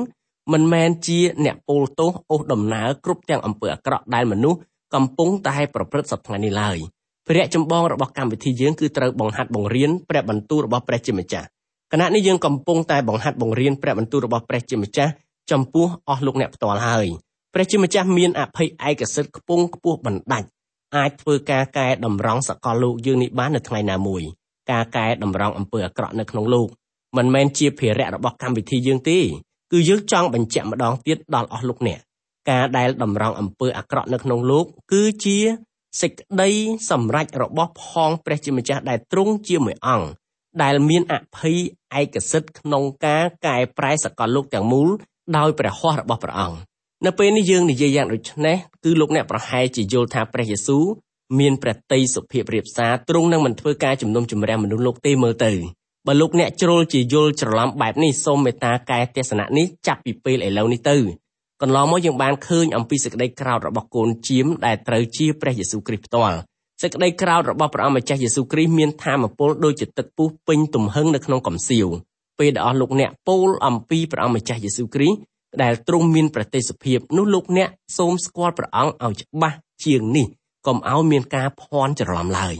[0.52, 4.58] មិនមែនជាអ្នកពោលទោសអូសដំណើរគ្រប់ទាំងអំពើអាក្រក់ដែលមនុស្ស
[4.94, 6.78] កំពុងតែប្រព្រឹត្តសប្តាហ៍នេះឡើយ
[7.28, 11.46] ព្រះចម្បងរបស់កម្មវិធីយើងគឺត្រូវបង្ហាត់បង្រៀនព្រះបន្ទូលរបស់ព្រះជាម្ចាស់
[11.92, 15.12] គណៈនេះយើងកំពុងតែបង្ហាត់បង្រៀនព្រះបន្ទូលរបស់ព្រះជាម្ចាស់
[15.50, 17.06] ចំពោះអស់លោកអ្នកផ្ទាល់ហើយ
[17.54, 20.48] ព្រះជាម្ចាស់មានអភ័យឯកសិទ្ធិខ្ពង់ខ្ពស់បណ្ដាច់
[20.96, 24.22] អាចធ្វើការកែតម្រង់សកលលោកយើងនេះបាននៅថ្ងៃណាមួយ
[24.70, 26.68] ការកែតម្រង់អំពើអាក្រក់នៅក្នុងលោក
[27.16, 29.18] មិនមែនជាភារៈរបស់កម្មវិធីយើងទេ
[29.72, 31.98] គឺយើងចង់បញ្ជាក់ម្ដងទៀតដល់អស់លោកអ្នក
[32.50, 35.38] ការដែលតម្រង់អំពើអាក្រក់នៅក្នុងលោកគឺជា
[36.00, 36.50] សេចក្តី
[36.90, 40.08] សម្រេចរបស់ផងព្រះជាម្ចាស់ដែលទ្រង់ជាមួយអង្គ
[40.62, 41.58] ដែលមានអភ័យ
[42.00, 44.88] ឯកសិទ្ធិក្នុងការកែប្រែសកលលោកទាំងមូល
[45.36, 46.58] ដោយព្រះហស្ថរបស់ព្រះអង្គ
[47.06, 50.84] នៅពេលនេះយើងនិយាយយ៉ាងដូចនេះគឺលោកអ្នកប្រហែលជាយល់ថាព្រះយេស៊ូវ
[51.38, 55.52] មានព្រះតីសុភាពរៀបសារទ្រង់នឹងមិនធ្វើការជំនុំជម្រះមនុស្សលោកទេមើលទៅ
[56.06, 60.96] បើលោកអ្នកជ្រុលជាយល់ច្រឡំបែបនេះសូមមេត្តាកែទស្សនៈនេះចាប់ពីពេលឥឡូវនេះទៅ
[61.64, 66.38] កន្លងមកយើងបានឃើញអំពីសេចក្តីក្រោធរបស់កូនជៀមដែលត្រូវជាព្រះយេស៊ូវគ្រីស្ទផ្ទាល់
[66.82, 71.86] សេចក្តីក្រោធរបស់ព្រះអង្គម្ចាស់យេស៊ូវគ្រីស្ទមានធម៌ពលដូចជាទឹកពុះពេញទំហឹងនៅក្នុងកំសៀវ
[72.38, 75.18] ពេលដែលអស់លោកអ្នកពោលអំពីព្រះអង្គម្ចាស់យេស៊ូវគ្រីស្ទ
[75.62, 80.26] ដែលទ្រង់មានប្រតិសភាពនោះលោកអ្នកសូមស្គាល់ព្រះអង្គឲ្យច្បាស់ជាងនេះ
[80.66, 82.54] កុំឲ្យមានការភ័ន្តច្រឡំឡើយ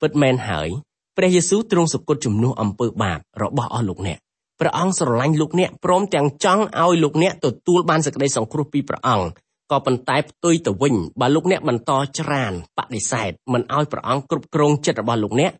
[0.00, 0.68] ពិតមែនហើយ
[1.16, 4.18] ព្រះយេស៊ូវទ្រង់សុគតជំនួសអំពើបាបរបស់អស់លោកអ្នក
[4.60, 9.26] ព្រះអង្គស្រឡាញ់លោកអ្នកព្រមទាំងចង់ឲ្យលោកអ្នកទទួលបានសេចក្តីសង្គ្រោះពីព្រះអង្គ
[9.70, 15.52] ក៏ប៉ុន្តែផ្ទុយទៅវិញបើលោកអ្នកបន្តច្រានបដិសេធមិនឲ្យព្រះអង្គគ្រប់គ្រងចិត្តរបស់លោកអ្នក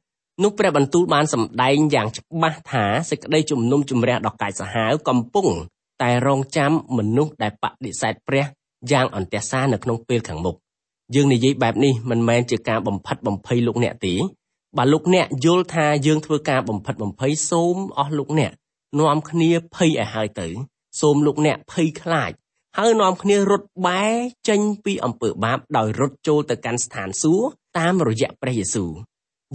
[0.43, 5.49] នោះព្រះបន្ទូលបានសម្ដែងយ៉ាងច្បាស់ថាសេចក្តីជំនុំជម្រះដ៏កាចសាហាវកំពុង
[6.03, 8.45] តែរងចាំមនុស្សដែលបដិសេធព្រះ
[8.93, 10.57] យ៉ាងអន្ទះសារនៅក្នុងពេលខាងមុខ
[11.15, 14.15] យើងនិយាយបែបនេះមិនមែនជាការបំផិតបំភ័យលោកអ្នកទេ
[14.77, 18.53] បើលោកអ្នកយល់ថាយើងធ្វើការបំផិតបំភ័យសូមអស់លោកអ្នក
[19.01, 20.49] នាំគ្នាភ័យឲ្យហើយទៅ
[21.01, 22.33] សូមលោកអ្នកភ័យខ្លាច
[22.79, 24.13] ហើយនាំគ្នារត់បែរ
[24.49, 27.49] ចេញពីអំពើបាបដោយរត់ចូលទៅកាន់ស្ថានសួគ៌
[27.79, 28.91] តាមរយៈព្រះយេស៊ូវ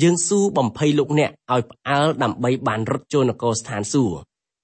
[0.02, 4.18] យើងស៊ូបំភ័យលោកអ្នកឲ្យផ្អើលដើម្បីបានរត់ចូលនគរស្ថានសួគ៌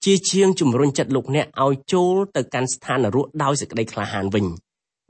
[0.05, 4.45] ជាជាងជំរុញចិត្តលោកអ្នកឲ្យចូលទៅកាន់ស្ថាននរកដោយសេចក្តីក្លាហានវិញ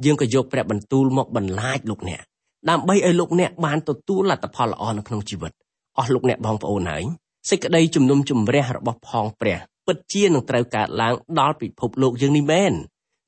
[0.06, 2.22] យើងក៏យកព្រះបន្ទូលមកបន្លាចលោកអ្នក
[2.70, 5.52] ដើម្បីឲ្យលោកអ្នកបានទទួលលទ្ធផលល្អនៅក្នុងជីវិត
[5.98, 7.04] អស់លោកអ្នកបងប្អូនហើយ
[7.48, 12.74] សេចក្តីជំនុំជម្រះរបស់ផងព្រះពិតជានឹងត្រូវកើតឡើងដល់ពិភពលោកយើងនេះមែន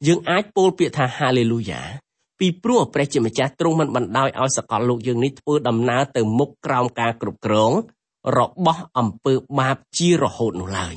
[0.08, 1.82] យើងអាចពោលពាក្យថាហាឡេលូយ៉ា
[2.40, 7.72] ពីព្រោះព្រះជាម្ចាស់ទ្រង់មិនបណ្ដោយឲ្យសកលលោកយើងនេះធ្វើដំណើរទៅមុខក្រោមការគ្រប់គ្រង
[8.38, 10.96] របស់អំពើបាបជារហូតនោះឡើយ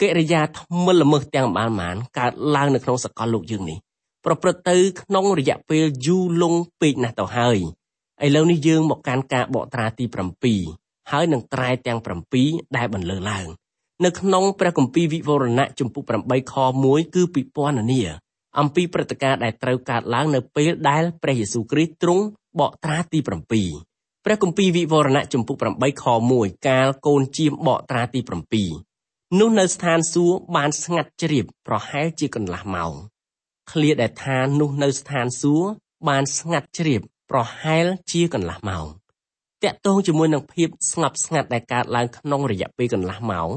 [0.00, 3.78] កិរិយាថ្មិលល្មើសទាំងបានបានកើតឡើងនៅក្នុងសកលលោកយើងនេះ
[4.24, 7.58] ប្រព្រឹត្តទៅក្នុងរយៈពេលយូរលង់ពេកណាស់ទៅហើយ
[8.24, 11.98] ឥឡូវនេះយើងមកកាន់ការបកត្រាទី7 ហើយនឹងត្រែទាំង
[12.36, 13.46] 7ដែលបន្លឺឡើង
[14.04, 18.02] នៅក្នុងព្រះគម្ពីរវិវរណៈជំពូក8ខ1គឺពិពណ៌នា
[18.58, 22.24] អំពីព្រឹត្តិការណ៍ដែលត្រូវកើតឡើងនៅពេលដែលព្រះយេស៊ូវគ្រីស្ទទ្រង់
[22.60, 26.04] បកត្រាទី7ព្រះគម្ពីរវិវរណៈជំពូក8ខ
[26.36, 28.20] 1កាលកូនជាមបកត្រាទី
[28.78, 32.92] 7នោះនៅស្ថានសួគ៌បានស្ងាត់ជ្រាបប្រហែលជាកន្លះម៉ោង
[33.70, 35.68] ឃ្លាដែលថានោះនៅស្ថានសួគ៌
[36.08, 38.86] បានស្ងាត់ជ្រាបប្រហែលជាកន្លះម៉ោង
[39.64, 43.50] តាក់ទងជាមួយនឹងភាពស្ងប់ស្ងាត់ដែលកើតឡើងក្នុងរយៈពេលកន្លះម៉ោង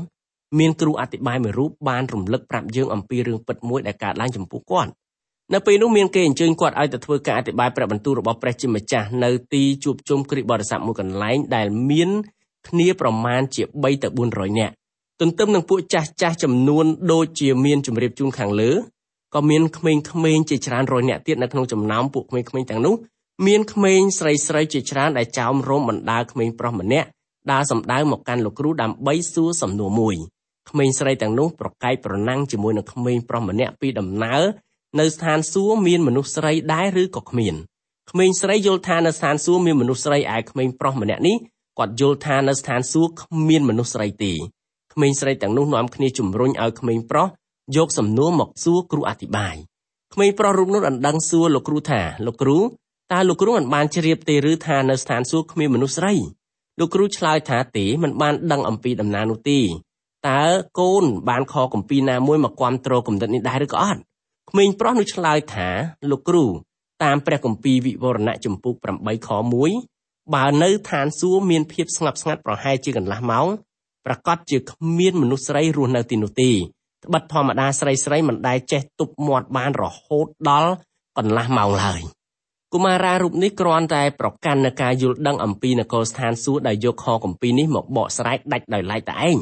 [0.60, 4.92] មានគ្រូអធិប្បាយមួយរូបបានរំលឹកប្រាប់យើងអំពីរឿងពិតមួយដែលកើតឡើងចំពោះគាត់
[5.54, 12.10] នៅពេលនោះមានគេអញ្ជើញគាត់ឲ្យទៅធ្វើការអធិប្បាយព្រះបន្ទូលរបស់ព្រះជាម្ចាស់នៅទីជួបជុំគ្រិស្តបរិស័ទមួយកន្លែងដែលមាន
[12.68, 14.74] គ្នាប្រមាណជា3ទៅ400នាក់
[15.22, 18.72] ទន្ទឹមនឹងពួកចាស់ចាស់ចំនួនដូចជាមានជម្រាបជូនខាងលើ
[19.36, 22.96] ក៏មានក្មេងៗជាច្រើនរយនាក់ទៀតនៅក្នុងចំណោមពួកក្មេងៗទាំងនោះ
[23.46, 27.08] មានក្មេងស្រីស្រីជាច្រើនដែលចោមរោមបណ្ដាលក្មេងប្រុសម្នាក់
[27.52, 30.16] ដើរសំដៅមកកាន់លោកគ្រូដើម្បីសួរសំណួរមួយ
[30.70, 34.42] ក្មេងស្រីទាំងនោះប្រកែកប្រណាំងជាមួយនឹងក្មេងប្រុសម្នាក់ពីដំណើរ
[35.00, 37.56] នៅស្ថានសួគ៌មានមនុស្សស្រីដែរឬក៏គ្មាន
[38.12, 41.38] ក្មេងស្រីយល់ថានៅស្ថានសួគ៌មានមនុស្សស្រីឯក្មេងប្រុសម្នាក់នេះ
[41.78, 44.34] គាត់យល់ថានៅស្ថានសួគ៌គ្មានមនុស្សស្រីទេ
[44.94, 47.28] ក្មេងស្រីទាំងនោះនាំគ្នាជំរុញឲ្យក្មេងប្រុស
[47.78, 49.56] យកសំណួរមកសួរគ្រូអធិប្បាយ
[50.14, 52.58] ក្មេងប្រុសរូបនោះដណ្ដឹងសួរលោកគ្រូថាលោកគ្រូ
[53.14, 56.14] តើលោកគ្រូមិនបានជ្រាបទេឬថានៅស្ថានសួគ៌គ្មានមនុស្សស្រី
[56.80, 59.60] លោកគ្រូឆ្លើយថាទេមិនបានដឹងអំពីដំណើរនោះទេ
[60.30, 60.44] តើ
[60.80, 64.02] កូនបានខកំពីណាមួយមកគ្រប់គ្រងគំនិតនេះដែរឬក៏អត់
[64.50, 65.68] ក្មេងប្រុសនោះឆ្លើយថា
[66.12, 66.46] លោកគ្រូ
[67.04, 69.30] តាមព្រះគម្ពីរវិវរណៈចំពុក8ខ
[69.82, 73.48] 1បើនៅឋានសួគ៌មានភាពស្ងប់ស្ងាត់ប្រហែលជាកន្លះម៉ោង
[74.06, 76.52] ប្រកាសជាគ្មានមនុស្សស្រីរស់នៅទីនោះទេ
[77.06, 80.72] ត្បិតធម្មតាស្រីស្រីមិនដែលចេះទប់មាត់បានរហូតដល់
[81.18, 82.02] កន្លះម៉ោងឡើយ
[82.74, 89.38] កុមារារូបនេះគ្រាន់តែប្រកាន់នៅការយល់ដឹងអំពីនគរស្ថានសួគ៌ដែលយកខកំពីនេះមកបកស្រាយដាច់ដោយឡែកតែឯង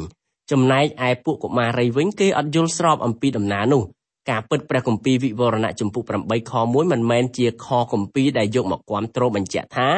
[0.51, 3.83] ចំណែកឯពួកកុមារីវិញគេអត់យល់ស្របអំពីដំណើរនោះ
[4.29, 9.89] ការពិតព្រះគម្ពីរវិវរណៈចំពុក8ខ1មិនមែនជាខគម្ពីរដែលយកមកគាំទ្របញ្ជាក់ថា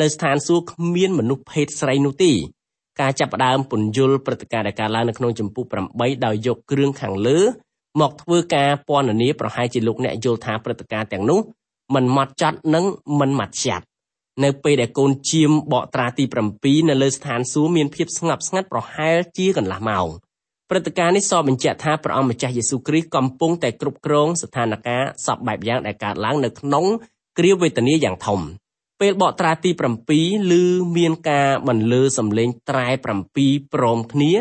[0.00, 2.32] នៅស្ថានសួគ៌គ្មានមនុស្សភេទស្រីនោះទេ
[3.00, 7.38] ការចាប់ផ្ដើមពន្យល់ព្រឹត្តិការណ៍ដែលកើតឡើងនៅក្នុងចំពុក8ដោយយកគ្រឿងខាងលើ
[8.00, 11.40] មកធ្វើការពណ៌នាប្រហែលជាលោកអ្នកយល់ថាព្រឹត្តិការណ៍ទាំងនោះ
[11.94, 12.84] មិនម៉ត់ចត់និង
[13.20, 13.84] មិនម៉ត់ចាត់
[14.44, 16.24] នៅពេលដែលកូនជៀមបកត្រាទី
[16.56, 20.08] 7នៅលើស្ថានសួគ៌មានភាពស្ងប់ស្ងាត់ប្រហែលជាកន្លះម៉ោង
[20.70, 26.84] ព្រឹត្តិការណ៍នេះសបញ្ជាក់ថាព្រះអង្គម្ចាស់យេស៊ូវគ្រីស្ទកំពុងតែគ្រប់គ្រងស្ថានភាពសពបែបយ៉ាងដែលកើតឡើងនៅក្នុង
[27.38, 28.40] គ្រាវេទនាយ៉ាងធំ
[29.00, 29.70] ពេលបកត្រាទី
[30.10, 30.64] 7ឮ
[30.96, 34.32] មានការបន្លឺសំឡេងត្រែ7ព្រមគ្នា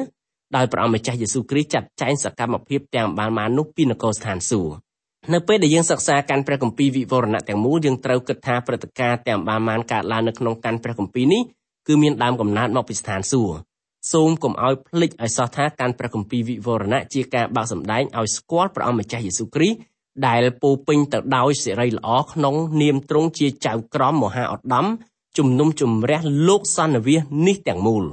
[0.55, 4.82] ដោយព្រះអង្គម្ចាស់យេស៊ូវគ្រីស្ទចាត់ចែងសកម្មភាពទាំងបានមកនោះពីនគរស្ថានសួគ៌
[5.31, 11.41] នៅពេលដែលយើងសិក្សាកាន់ព្រះគម្ពីរវិវរណៈទាំងមូលយើងត្រូវគិតថាព្រឹត្តិការណ៍ទាំងបានបានកើតឡើងនៅក្នុងកាន់ព្រះគម្ពីរនេះ
[11.87, 13.55] គឺមានដើមកំណើតមកពីស្ថានសួគ៌
[14.11, 19.77] សូមកុំឲ្យភ្លេចឲ្យសោះថាកាន់ព្រះគម្ពីរវិវរណៈជាការបាក់សម្ដែងឲ្យស្គាល់ព្រះអង្គម្ចាស់យេស៊ូវគ្រីស្ទ
[20.27, 24.85] ដែលពោពេញទៅដោយសេរីល្អក្នុងនាមទ្រង់ជាចៅក្រមមហាឧត្តម
[25.37, 28.03] ជំនុំជម្រះលោកសន្និវាសនេះទាំងមូល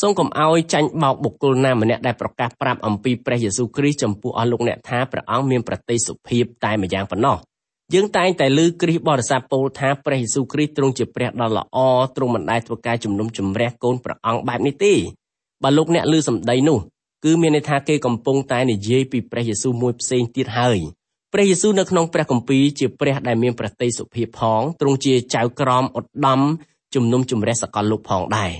[0.00, 7.36] សូមកុំឲ្យចាញ់បោកបុគ្គលណាម្នាក់ដែលប្រកាសប្រាប់អំពីព្រះយេស៊ូវគ្រីស្ទចំពោះអស់លោកអ្នកថាព្រះអង្គមានប្រតិសុភាពតែម្យ៉ាងប៉ុណ្ណោះ
[7.94, 11.78] យើងតែងតែឮគ្រីស្ទបរិស័ទពោលថាព្រះយេស៊ូវគ្រីស្ទទ្រង់ជាព្រះដ៏ល្អ
[12.16, 14.94] ទ្រង់មិនដែលធ្វើការជំនុំជម្រះកូនព្រះអង្គបែបនេះទេ
[15.62, 16.78] បើលោកអ្នកឮសម្ដីនោះ
[17.24, 20.78] គឺមានន័យថាគេកំពុងតែនិយាយពីព្រះយេស៊ូវមួយផ្សេងទៀតហើយ
[21.32, 26.40] ព្រះយេស៊ូវនៅក្នុងព្រះគម្ពីរជាព្រះដែលមានប្រតិសុភាពផងទ្រង់ជាចៅក្រមឧត្តម
[26.94, 28.52] ជំនុំជម្រះសកលលោកផងដែរ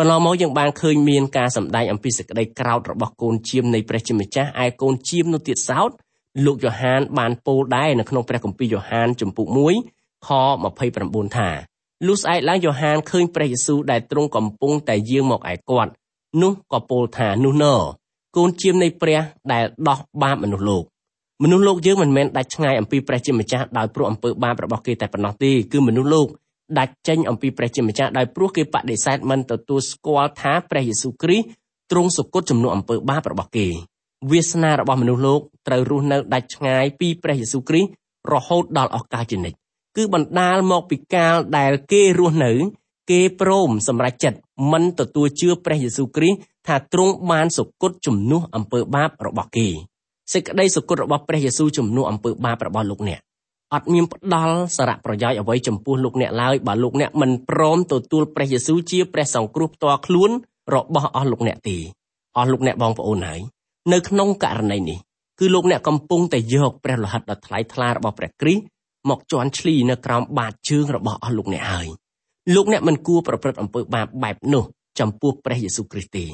[0.00, 5.90] កន្លងមកយើងបានឃើញមានការសម្ដែងអំពីសេចក្តីក្រោធរបស់កូនជៀមនៃព្រះជាម្ចាស់ឯកូនជៀមនោះទៀតសោត
[6.46, 9.46] លោកយ៉ូហានបានពោលដែរនៅក្នុងព្រះគម្ពីរយ៉ូហានជំពូក
[9.86, 10.28] 1ខ
[10.84, 11.48] 29ថា
[12.06, 15.90] លុះស្អែកឡើងយ៉ូហានឃើញព្រះយេស៊ូវដែលទ្រង់កំពុងតែយាងមកឯគាត់
[16.42, 17.64] នោះក៏ពោលថានោះណ
[18.36, 19.20] កូនជៀមនៃព្រះ
[19.52, 20.84] ដែលដោះបាបមនុស្សលោក
[21.42, 26.28] មនុស្សលោកយើងមិនមែនដាច់ឆ្ងាយអំពីព្រះជាម្ចាស់ដោយព្រោះអំពើបាបរបស់គេតែប៉ុណ្ណោះទេគឺមនុស្សលោក
[26.78, 31.46] ដាច់ចេញអំពីព្រះជាម្ចាស់ដោយព្រោះគេបដិសេធមិនទទួលស្គាល់ថាព្រះយេស៊ូវគ្រីស្ទ
[31.90, 33.66] ទ្រង់សុគតជំនួសអំពើបាបរបស់គេ
[34.30, 37.90] វាសនារបស់មនុស្សលោកត្រូវរស់នៅដាច់ឆ្ងាយពីព្រះយេស៊ូវគ្រីស្ទ
[38.32, 39.58] រហូតដល់អស់កលជានិច្ច
[39.96, 42.52] គឺបណ្ដាលមកពីកាលដែលគេរស់នៅ
[43.10, 44.38] គេព្រមសម្រេចចិត្ត
[44.72, 49.68] មិនទទួលជឿព្រះយេស៊ូវគ្រីស្ទថាទ្រង់បានសុគតជំនួសអំពើបាបរបស់គេ
[50.32, 53.20] សេចក្តីសុគតរបស់ព្រះយេស៊ូវជំនួសអំពើបាបរបស់លោកអ្នក
[53.74, 60.30] អត់មានផ្ដល់សារៈប្រយោជន៍អ្វីចំពោះលោកអ្នកឡើយបើលោកអ្នកមិនព្រមទទួលព្រះយេស៊ូវជាព្រះសង្គ្រោះផ្ទាល់ខ្លួន
[60.74, 61.76] របស់អស់លោកអ្នកទេ
[62.36, 63.40] អស់លោកអ្នកបងប្អូនហើយ
[63.92, 64.98] នៅក្នុងករណីនេះ
[65.38, 68.62] គឺលោកអ្នកកំពុងតែយកព្រះលោហិតដ៏ថ្លៃថ្លារបស់ព្រះគ្រីស្ទ
[69.08, 71.88] មកជន់ឈ្លីនៅក្រោមបាតជើងរបស់អស់លោកអ្នកហើយ
[72.54, 74.64] លោកអ្នកមិនគួរប្រព្រឹត្តអំពើបាបបែបនោះ
[75.00, 76.24] ចំពោះព្រះយេស៊ូវគ្រីស្ទទេ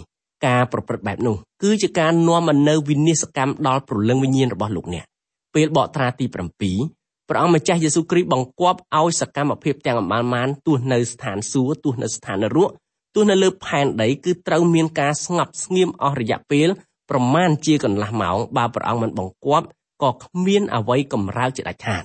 [0.46, 5.04] ការប្រព្រឹត្តបែបនោះគឺជាការនាំមកនូវវិនាសកម្មដល់ព្រលឹងវិញ្ញាណរបស់លោកអ្នក
[5.54, 12.70] ពេលបកត្រាទី7 ព្រះអង្គម្ចាស់យេស៊ូវគ្រីស្ទបង្គាប់ឲ្យសកម្មភាពទាំងអម្បានទោះនៅស្ថានសួគ៌ទោះនៅស្ថាននរក
[13.14, 16.68] ទោះនៅលើផែនដីគឺត្រូវមានការស្ងប់ស្ងៀមអស់រយៈពេល
[17.10, 19.66] ប្រមាណជាកន្លះម៉ោងបើព្រះអង្គមិនបង្គាប់
[20.02, 22.04] ក៏គ្មានអ្វីកម្រើកជាដាច់ខាត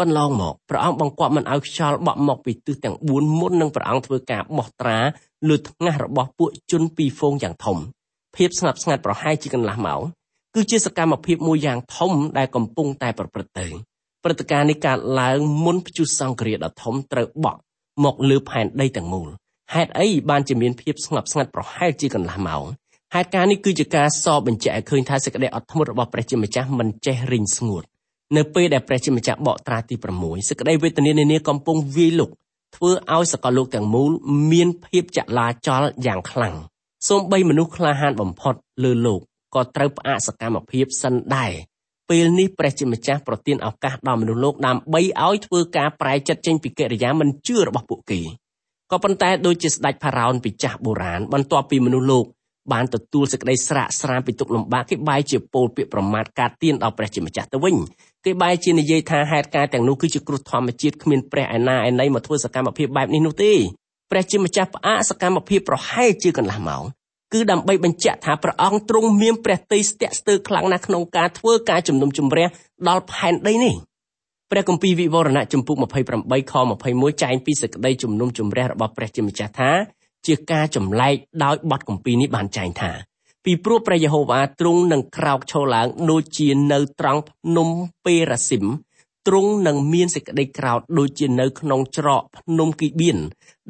[0.00, 4.98] កន្លងមកព្រះអង្គបង្គាប់មិនឲ្យខ្យល់បក់មកពីទិសទាំង4មុននឹងព្រះអង្គធ្វើការបោះត្រា
[5.48, 7.78] លើថ្ងាសរបស់ពួកជនពីរហ្វូងយ៉ាងធំ
[8.36, 10.00] ភាពស្ងប់ស្ងាត់ប្រហែលជាកន្លះម៉ោង
[10.54, 13.66] គឺជាសកម្មភាពមួយយ៉ាងធំដែលកំពុងតែប្រព្រឹត្តទៅ
[14.24, 17.60] ព្រឹត្តិការណ៍នេះកើតឡើងមុនព្យុះសង្គ្រាដ៏ធំត្រូវបក់
[18.04, 19.28] មកលើផែនដីទាំងមូល
[19.74, 22.64] ហេតុអីបានជាមានភាពស្ងប់ស្ងាត់ប្រហែលជាកន្លះម៉ោង
[23.14, 27.82] ហេតុការណ៍នេះគឺជាការសបញ្ជាក់ឲ្យឃើញថាសេចក្តីអត់ធ្មត់របស់ព្រះជាម្ចាស់មិនចេះរីងស្ងួត
[28.36, 32.30] នៅពេលដែលព្រះជាម្ចាស់បកត្រាទី6សេចក្តីវេទនានានាកំពុងវាយលុក
[32.76, 34.10] ធ្វើឲ្យសកលលោកទាំងមូល
[34.52, 36.54] មានភាពចលាចលយ៉ាងខ្លាំង
[37.08, 39.20] សូម្បីមនុស្សក្លាហានបំផុតលើលោក
[39.54, 41.52] ក៏ត្រូវផ្អាកសកម្មភាពសិនដែរ
[42.10, 48.20] ពេលនេះព្រះជាម្ចាស់ប្រទានឱកាសដល់មនុស្សលោកដើម្បីឲ្យធ្វើការប្រែចិត្តចេញពីកិរិយាមិនជឿរបស់ពួកគេ
[48.90, 52.24] ក៏ប៉ុន្តែដូចជាស្ដេចផារ៉ោនពីចាស់បុរាណបន្ទាប់ពីមនុស្សលោក
[52.72, 57.76] បានទទួលសេចក្តីស្រាកស្រានពីទុកលំបាកគេបែរជាពោលពាក្យប្រមាថការទៀនដល់ព្រះជាម្ចាស់ទៅវិញ
[58.24, 63.52] គេបែរជានិយាយថាហេតុការណ៍ទាំងនោះគឺជាគ្រោះធម្មជាតិគ្មានព្រះឯណាឯណីមកធ្វើសកម្មភាពបែបនេះនោះទេ
[64.10, 66.84] ព្រះជាម្ចាស់ផ្អាកសកម្មភាពប្រហែលជាកន្លះម៉ោង
[67.34, 72.46] គឺដើម្បីបញ្ជាក់ថាព្រះអង្គទ្រង់មានព្រះទ័យស្ទាក់ស្ទើរខ្លាំងណាស់ក្នុងការធ្វើការជំនុំជម្រះ
[72.88, 73.74] ដល់ផែនដីនេះ
[74.50, 75.76] ព្រះគម្ពីរវិវរណៈចំពុក
[76.14, 76.54] 28ខ
[76.88, 79.70] 21ចែងពីសេចក្តីជំនុំជម្រះរបស់ព្រះជាម្ចាស់ថា
[80.26, 82.92] ជាការចម្លែកដោយបទគម្ពីរនេះបានចែងថា
[83.44, 87.68] ពីព្រោះព្រះយេហូវ៉ាទ្រង់នឹងក្រោកឈរឡើងដូចជានៅត្រង់ភ្នំ
[88.04, 88.64] ពេរ៉ាស៊ីម
[89.26, 93.18] ទ្រង់នឹងមានសេចក្តីក្រោធដូចជានៅក្នុងច្រកភ្នំគីបៀន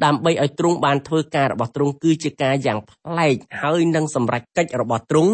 [0.03, 5.31] ដើម្បីឲ្យទ្រង់បានធ្វើការរបស់ទ្រង់គឺជាការយ៉ាងប្លែកហើយនឹងសម្រេចកិច្ចរបស់ទ្រង់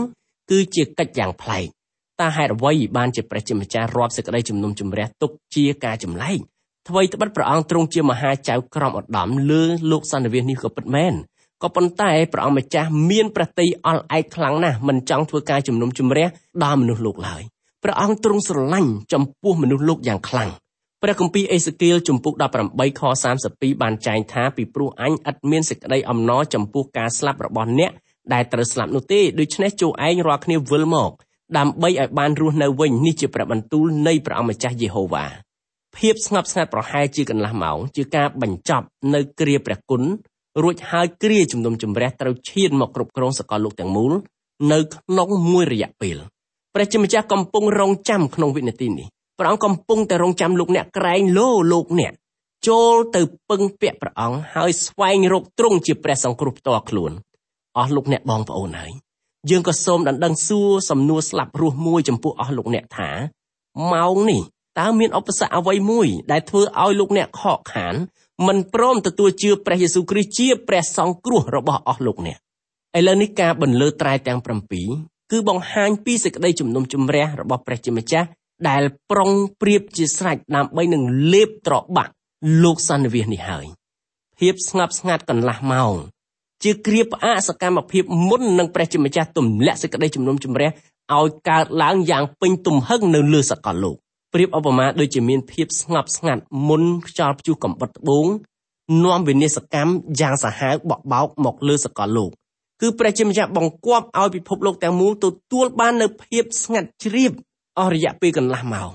[0.52, 1.66] គឺជាកិច្ចយ៉ាងប្លែក
[2.22, 6.40] តើហេតុអ្វីបានជាព្រះជាម្ចាស់រាប់សេចក្តីជំនុំជម្រះទុកជាការចម្លែក
[6.90, 11.14] អ្វីត្បិតព្រះអង្គទ្រង់ជាមហាចៅក្រមឧត្តមលើលោកសន្និវាសនេះក៏ពិតមែន
[11.64, 16.28] ក៏ប៉ុន្តែព្រះអង្គម្ចាស់មានប្រតិយអល់ឯកខ្លាំងណាស់មិនចង់ធ្វើការជំនុំជម្រះ
[16.64, 17.42] ដល់មនុស្សលោកឡើយ
[17.84, 20.50] ព្រះអង្គទ្រង់ស្រឡាញ់ចំពោះមនុស្សលោកយ៉ាងខ្លាំង
[21.02, 22.34] ព្រះគម្ពីរអេសេគៀលជំពូក
[22.68, 23.02] 18ខ
[23.44, 27.92] 32បានចែងថាពីព្រោះអញឥតមានសេចក្តីអំណរចំពោះការស្លាប់របស់អ្នក
[28.34, 31.12] ដែលត្រូវស្លាប់នោះទេដូច្នេះចូលឯងរាល់គ្នាវិលមក
[31.58, 35.26] ដើម្បីឲ្យបានរស់នៅវិញនេះជាព្រះបន្ទូលនៃព្រះអម្ចាស់យេហូវ៉ា
[35.98, 40.04] ភាពស្ងប់ស្ងាត់ប្រហែលជាកន្លះម៉ោងជាការបញ្ចប់នៅគ្រាព្រះគុណ
[40.64, 44.14] រួចហើយគ្រាជំនុំជម្រះត្រូវឈានមកគ្រប់គ្រងសកលលោកទាំងមូល
[44.72, 46.18] នៅក្នុងមួយរយៈពេល
[46.74, 49.08] ព្រះជាម្ចាស់កំពុងរងចាំក្នុងវិនាទីនេះ
[49.40, 52.14] ព្រះអង្គកំពុងតែរងចាំលោកអ្នកក្រែងលោលោកអ្នក
[52.68, 57.12] ចូលទៅពឹងពាក់ព្រះអង្គហើយស្វែងរកទ្រង់ជាព្រះសង្គ្រោះផ្ទាល់ខ្លួន
[57.78, 58.92] អស់លោកអ្នកបងប្អូនហើយ
[59.50, 63.10] យើងក៏សូមដណ្ដឹងសួរសំណួរស្លាប់រស់មួយចំពោះអស់លោកអ្នកថា
[63.94, 64.42] ម៉ោងនេះ
[64.80, 67.96] តើមានឧបសគ្គអ្វីមួយដែលធ្វើឲ្យលោកអ្នកខកខាន
[68.48, 72.38] មិនព្រមទទួលជឿព្រះយេស៊ូវគ្រីស្ទជាព្រះសង្គ្រោះរបស់អស់លោកអ្នក
[72.98, 78.28] ឥឡូវនេះការបន្លឺត្រែទាំង7 គឺបង្ហាញពីសេចក្តីជំនុំជម្រះរបស់ព្រះជាម្ចាស់
[78.70, 82.12] ដែលប្រុងប្រៀបជាស្រេចដើម្បីនឹងលេបត្របាក់
[82.64, 83.66] លោកសន្និវាសនេះហើយ
[84.40, 85.96] ភាពស្ងប់ស្ងាត់កន្លះម៉ោង
[86.64, 90.70] ជាគ្រាផ្អាកសកម្មភាពមុននឹងព្រះជាម្ចាស់ទម្លាក់សេចក្តីជំនុំជម្រះ
[91.18, 93.96] ឲ្យកើតឡើងយ៉ាងពេញទំហឹងនៅលើសកលលោក
[94.34, 98.28] ប្រៀបឧបមាដូចជាមានភាពស្ងប់ស្ងាត់មុនខ្យល់ព្យុះកំបុតត្បូង
[99.04, 102.32] នាំវិនាសកម្មយ៉ាងសាហាវបក់បោកមកលើសកលលោក
[102.82, 107.32] គឺព្រះជាម្ចាស់បង្គាប់ឲ្យពិភពលោកទាំងមូលទទួលបាននូវភាពស្ងាត់ជ្រាប
[107.80, 108.92] អស់រយៈពេលកន្លះម៉ោង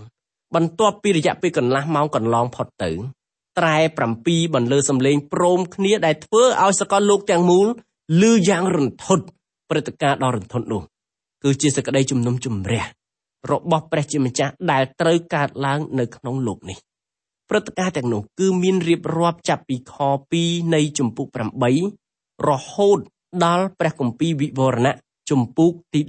[0.54, 2.90] បន្ទាប់ពីរយៈពេលកន្លះម៉ោងកន្លងផុតទៅ
[3.58, 3.76] ត្រែ
[4.16, 7.66] 7បន្លឺសំឡេងព្រមគ្នាដែលធ្វើឲ្យសកលលោកទាំងមូល
[8.20, 9.24] ឮយ៉ាងរន្ធត់
[9.70, 10.82] ព្រឹត្តិការណ៍ដ៏រន្ធត់នោះ
[11.42, 12.84] គឺជាសក្តីជំនុំជម្រះ
[13.50, 16.78] របស់ព្រះជាម្ចាស់ដែលត្រូវកើតឡើងនៅក្នុងលោកនេះ
[17.48, 19.94] ព្រឹត្តិការណ៍ទាំងនោះគឺមានរៀបរាប់ចាប់ពីខ
[20.34, 21.26] 2នៃជំពូក
[21.88, 22.98] 8រហូត
[23.44, 24.96] ដល់ព្រះគម្ពីរវិវរណៈ
[25.30, 26.00] ជំពូកទី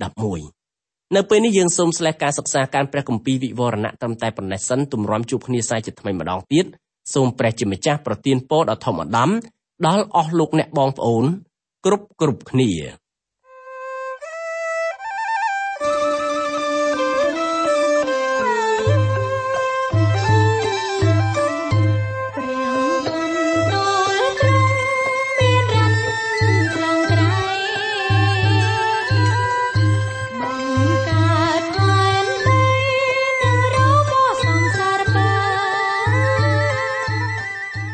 [0.54, 6.66] 11នៅពេលនេះយើងសូមស្លេះការសិក្សាការព្រះគម្ពីរវិវរណៈត្រឹមតែប៉ុណ្ណេះសិនទម្រាំជួបគ្នាសាជាថ្មីម្ដងទៀត
[7.14, 9.30] សូមព្រះជាម្ចាស់ប្រទានពរដ៏ធំអដំ
[9.88, 11.26] ដល់អស់លោកអ្នកបងប្អូន
[11.86, 12.72] គ្រប់គ្រប់គ្នា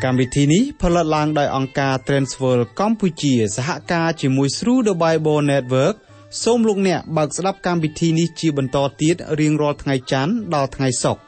[0.04, 5.94] កម្មវិធីនេះផលិតឡើងដោយអង្គការ Transworld កម្ពុជាសហការជាមួយ Through the Bible Network
[6.42, 11.20] សូមលោកអ្នកបើកស្ដាប់កម្មវិធីនេះជាបន្តទៀតរៀងរាល់ថ្ងៃច័ន្ទដល់ថ្ងៃសុក្រ